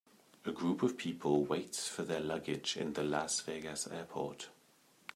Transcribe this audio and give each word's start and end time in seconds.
A 0.45 0.51
group 0.51 0.81
of 0.81 0.97
people 0.97 1.45
waits 1.45 1.87
for 1.87 2.01
their 2.01 2.21
luggage 2.21 2.75
in 2.75 2.93
the 2.93 3.03
Las 3.03 3.39
Vegas 3.41 3.85
airport. 3.85 4.49